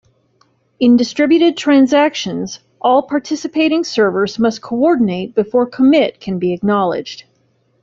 [0.79, 7.25] In distributed transactions, all participating servers must coordinate before commit can be acknowledged.